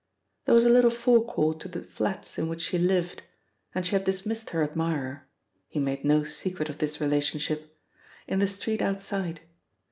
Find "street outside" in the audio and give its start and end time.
8.47-9.41